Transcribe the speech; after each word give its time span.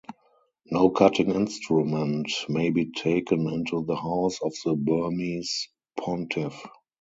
No 0.65 0.89
cutting 0.89 1.29
instrument 1.29 2.31
may 2.49 2.71
be 2.71 2.89
taken 2.89 3.47
into 3.47 3.83
the 3.85 3.95
house 3.95 4.41
of 4.41 4.51
the 4.65 4.73
Burmese 4.73 5.69
pontiff. 5.95 6.59